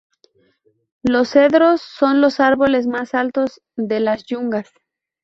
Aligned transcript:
Los 1.03 1.29
cedros 1.29 1.83
son 1.83 2.21
los 2.21 2.39
árboles 2.39 2.87
más 2.87 3.13
altos 3.13 3.61
de 3.75 3.99
las 3.99 4.25
Yungas. 4.25 4.71